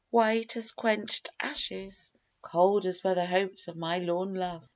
[0.09, 2.11] White as quench'd ashes,
[2.41, 4.67] cold as were the hopes Of my lorn love!